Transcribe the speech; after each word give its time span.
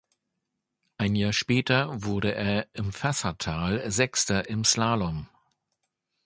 Ein 0.97 1.15
Jahr 1.15 1.31
später 1.31 1.87
wurde 2.03 2.33
er 2.33 2.67
im 2.73 2.91
Fassatal 2.91 3.83
Sechster 3.91 4.49
im 4.49 4.63
Slalom. 4.65 5.29